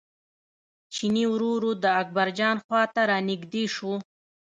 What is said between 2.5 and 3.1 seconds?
خواته